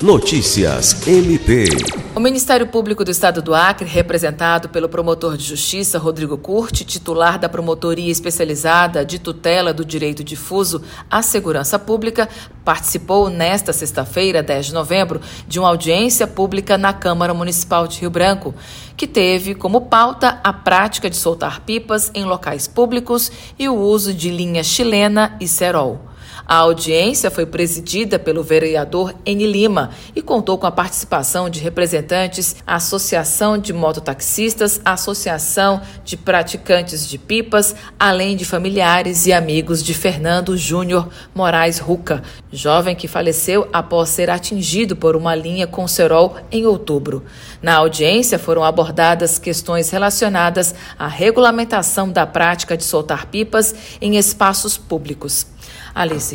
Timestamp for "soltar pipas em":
21.16-22.24, 52.84-54.16